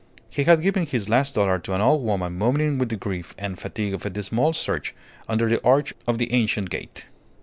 [0.31, 3.59] He had given his last dollar to an old woman moaning with the grief and
[3.59, 4.95] fatigue of a dismal search
[5.29, 7.05] under the arch of the ancient gate.